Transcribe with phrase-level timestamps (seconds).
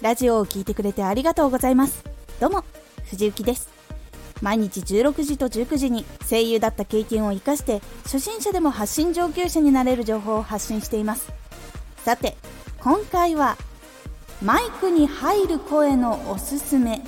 [0.00, 2.04] ラジオを聴いてくれてありがとうございます。
[2.38, 2.64] どうも
[3.10, 3.68] 藤幸です。
[4.40, 11.32] 毎日16時と19時に声優だった経験を生かして初心者でも発信上級者になれる情報を発信しています。
[12.04, 12.36] さて
[12.80, 13.56] 今回は
[14.40, 17.02] マイクに入る声のおすすめ。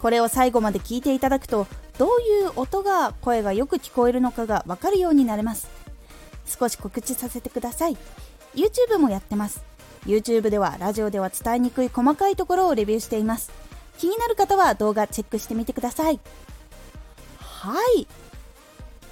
[0.00, 5.70] これを最後まで聞いていただくとどういう音が声がよく聞こえるのかがわかるようになれます。
[6.46, 7.96] 少し告知させてください。
[8.54, 9.73] YouTube もやってます。
[10.06, 13.50] YouTube ではラジオでは伝えにくい細かいところをレビューしています。
[13.98, 16.20] 気になる方は動画チェックしてみてください。
[17.38, 18.06] はい。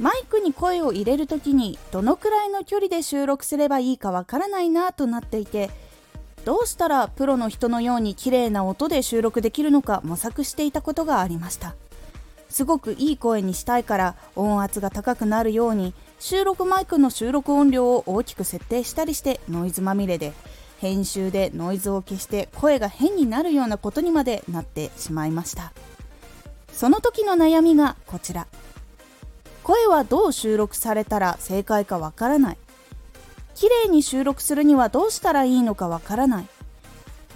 [0.00, 5.70] マイクに声を入れる時にどのくらいの距離で収録すればいいかわからないなとなっていて
[6.44, 11.76] どうしたらプロの人のように綺麗な音で収録できるのか模索していたことがありました。
[12.48, 20.34] すごくいい声にしたいから音圧が高くなるように収録マイクの収録音量を大きく設定したりしてノイズまみれで
[20.82, 25.72] 編集でノイズを消して声が変になるようなことにまでなってしまいました。
[26.72, 28.48] その時の悩みがこちら。
[29.62, 32.58] 声はどう収録されたら正解かわからない。
[33.54, 36.48] 綺麗に収録するにはどうしたらいいのかわからない。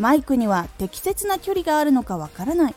[0.00, 2.74] マイクには適切な距離があるのかわからない。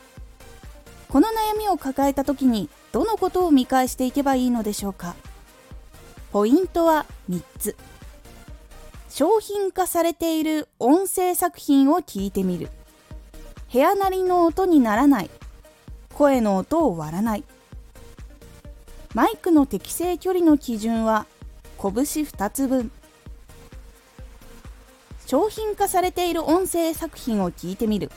[1.07, 5.15] この悩みを抱えた時にどのことを見返していけばいいのでしょうか。
[6.31, 7.75] ポイントは3つ。
[9.09, 12.69] 商品化されている音声作品を聞いてみる。
[13.73, 15.29] 部屋なりの音にならない。
[16.13, 17.43] 声の音を割らない。
[19.15, 21.25] マイクの適正距離の基準は
[21.81, 22.91] 拳2つ分。
[25.25, 28.11] 商品化されている音声作品を聞いてみる。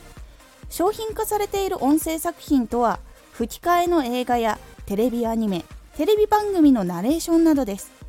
[0.68, 3.00] 商品化されている音声作品とは
[3.32, 5.64] 吹き替えの映画やテレビアニメ
[5.96, 8.01] テレビ番組のナレーションなどです。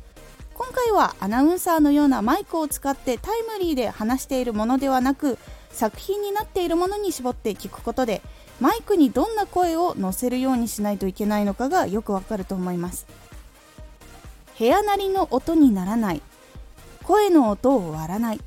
[0.54, 5.36] 今回はアナウンサーのようなマイクを使ってタイムリーで話しているものではなく
[5.70, 8.22] 作品になっているものに絞って聞くことで
[8.60, 13.06] マイクにどんな声を乗せるようにしないといけないのかがよくわかると思います。
[14.56, 16.22] 部屋なりの音にならない。
[17.02, 18.40] 声の音を割らない。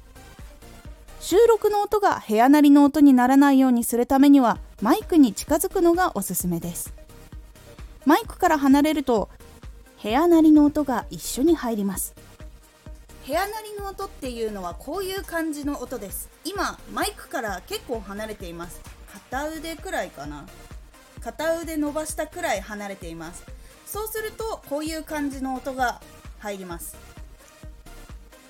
[1.20, 6.94] 収録の音が部屋なりの音にならないようにするためにはマイクに近づくのがおすすめです。
[8.06, 9.28] マイクから離れると
[10.08, 12.16] 部屋なりの音が一緒に入ります。
[13.28, 16.30] 部屋なりの音っていうのはこういう感じの音です。
[16.46, 18.80] 今マイクから結構離れています。
[19.30, 20.46] 片腕くらいかな。
[21.20, 23.44] 片腕伸ばしたくらい離れています。
[23.86, 26.00] そうするとこういう感じの音が
[26.40, 26.96] 入ります。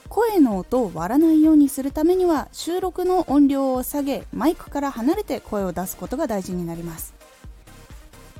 [0.09, 7.15] 声の音を割らないようにするためには収録の音量を下げマイクから離れて声を出すことが大事になります。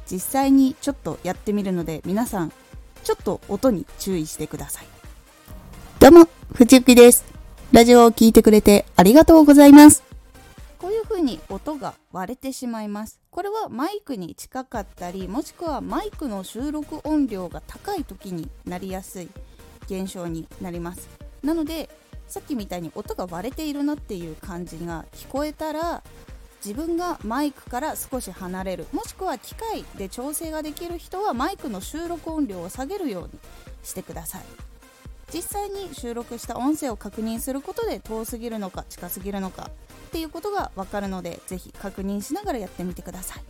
[0.06, 2.54] 実際にちょっとやってみるので皆さん
[3.08, 4.86] ちょっと音に注意してください。
[6.02, 7.24] どうも、藤幸です。
[7.72, 10.04] ラジオを聴いてくれてありがとうございます。
[10.78, 13.22] こういう風に音が割れてしまいます。
[13.32, 19.30] これはマイクに近かったり、もしくはマイクの収録音量が高い時になりやすい
[19.86, 21.08] 現象になります。
[21.42, 21.90] なので、
[22.28, 26.04] さっきみたいに音が割れているなっていう感じが聞こえたら
[26.68, 28.88] 自分がマイクから少し離れる。
[28.92, 33.40] もしくは機械で調整ができる人はマイクの収録音量を下げるように
[33.84, 34.42] してください。
[35.34, 39.72] 実際に収録した音声を確認することで遠すぎるのか近すぎるのか
[40.08, 43.44] っていうことが分かるのでぜひ確認しながらやってみてください。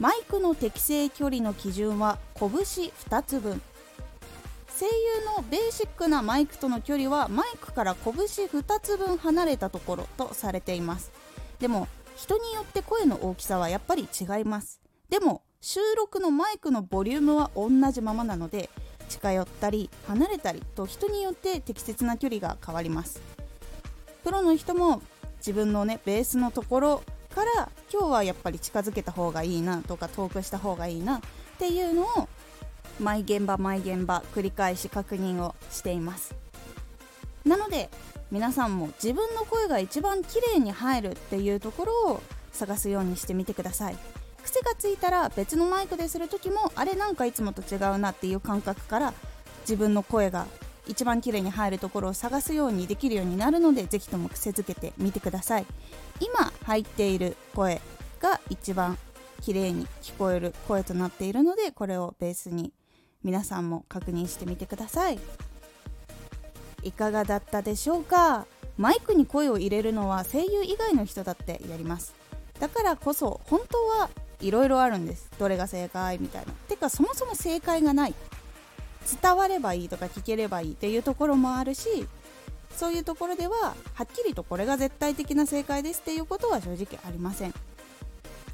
[0.00, 3.60] マイクの適正距離の基準は拳2つ分。
[4.80, 4.90] 声優
[5.36, 11.12] のベーシックなマイクとの距離はマイクから拳2つ分離れたところとされています。
[11.58, 14.80] でも人によって声の大きさはやっぱり違います。
[15.08, 18.70] でも収録のマイクのボリュームは同じままなので
[19.08, 23.20] 近寄ったり離れたりと人によって適切な距離が変わります。
[24.24, 25.02] プロの人も
[25.38, 27.02] 自分のねベースのところ
[27.34, 31.20] から今日はやっぱり近づけた方がいいなとか遠くした方がいいなっ
[31.58, 32.28] ていうのを
[32.98, 36.34] 毎現場毎現場繰り返し確認をしています。
[37.44, 37.90] なので
[38.30, 43.96] 皆さんも自分の声が一番綺麗に入るっていうところを探すようにしてみてください。
[44.42, 49.14] 癖がついたら別のマイクでする時もあれなんかいつもと違うなっていう感覚から
[49.62, 50.46] 自分の声が
[50.86, 55.66] 一番綺麗に入るところを探すようにできるようになるのでぜひとも癖づけてみてください。
[56.20, 57.80] 今入っている声
[58.20, 58.96] が一番
[59.42, 62.72] 綺麗に聞こえる声となっているのでこれをベースに
[63.24, 65.18] 皆さんも確認してみてください。
[66.86, 68.46] いかがだったでしょうか？
[68.78, 72.14] マイクに声を入れるのは声優以外の人だってやります。
[72.60, 74.10] だからこそ本当は
[74.40, 75.30] いろいろあるんです。
[75.38, 76.52] どれが正解みたいな。
[76.68, 78.14] てかそもそも正解がない。
[79.22, 80.72] 伝わればいいとか聞ければいい。
[80.72, 82.06] っていうところもあるし
[82.76, 86.00] そういうところでははっきりとこれが絶対的な正解です。
[86.00, 87.54] っていうことは正直ありません。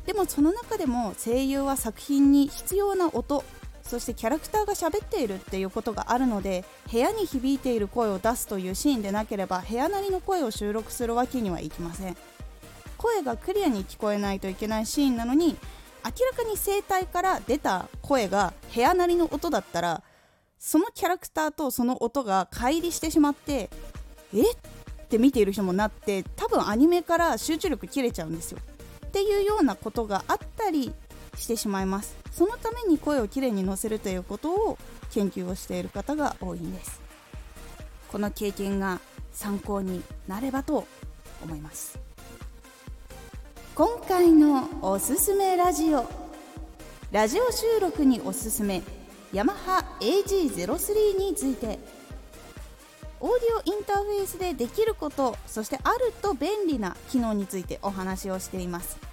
[0.07, 3.45] でもその中でも声優は作品に必要な音
[3.83, 12.17] そしてキャラクターが喋っているっていうことがあるので部屋に響いている声を出すというシーンでなければ部屋なりの声を収録するわけにはいきません。
[12.97, 15.57] 声がクリアに聞こえないといけないシーンなのに
[16.05, 20.03] 明らかに声帯から出た声が部屋なりの音だったら
[20.59, 23.71] そのキャラクターとその音が乖離してしまって
[24.33, 24.57] えっ？
[25.09, 28.59] て見ている人もなって多分アニメから集中力切れちゃうんですよ。
[29.07, 30.91] っていうようなことがあったり
[31.37, 32.17] してしまいます。
[32.31, 34.79] そのために声をきれいに乗せるということを
[35.13, 37.01] 研究をしている方が多いんです。
[38.09, 39.01] この経験が
[39.33, 40.87] 参考になればと
[41.43, 41.99] 思います。
[43.75, 46.05] 今回のおすすめラジオ。
[47.11, 48.83] ラジオ収録におすすめ。
[49.33, 51.79] ヤマハ AG03 について。
[53.21, 53.29] オー
[53.65, 59.12] ディオインターフェースでできることそしてあると便利な機能についてお話をしています。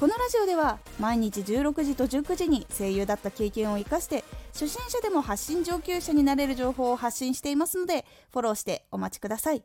[0.00, 9.62] このラジオでは毎日16時と19時に声優だった経験を生かして初心者でも発信上級者になれる情報を発信していますのでフォローしてお待ちください。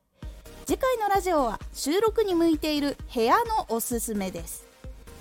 [0.66, 4.68] 次回のラジオは収録に向いている部屋のおすすめです。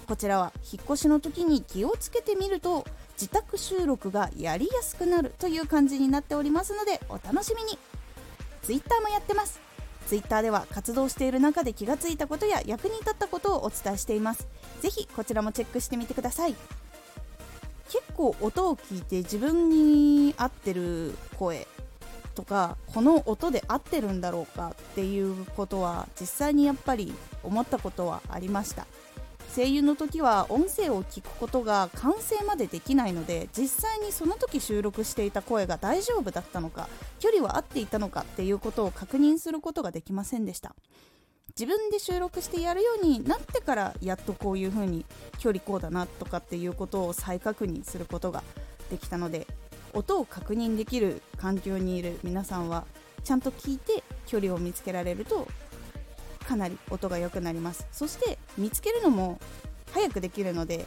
[0.06, 2.84] こちらは引っ越しの時に気をつけてみると
[3.14, 7.78] 自宅収録がやりやすくなるという感じになっておりますのでお楽しみに。
[8.62, 9.67] Twitter もやってます。
[10.08, 14.48] Twitter では活動している中で気がついたことや役に立ったことをお伝えしています。
[14.80, 16.54] ぜひこちらもチェックしてみてください。
[17.90, 21.66] 結構音を聞いて自分に合ってる声
[22.34, 28.86] とかこの音で合ってるんだろうかっていうことは実際にやっぱり思ったことはありました。
[29.54, 40.74] 声優の時は音声を聞くことが完成までできないので実際にその時収録していた声が大丈夫だったのか距離は合っていたのかっていうことを確認することができませんでした。
[41.58, 45.04] 自分で収録してやるようになってからやっとこういう風に
[45.38, 48.44] 距離こうだなとかっていうことを再確認することが
[48.90, 49.48] できたので
[49.92, 52.84] 音を確認できる環境にいる皆さんは
[53.24, 55.48] ちゃんと聞いて距離を見つけられると
[56.48, 57.86] かなり音が良くなります。
[57.92, 59.38] そして見つけるのも
[59.92, 60.86] 早くできるので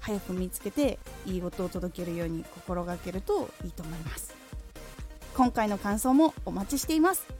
[0.00, 4.34] 早く見つけていい音を届けるように心がけるといいと思います。
[5.36, 7.39] 今回の感想もお待ちしています。